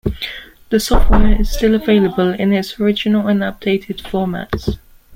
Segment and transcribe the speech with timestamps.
[0.71, 4.79] The software is still available in its original and updated formats.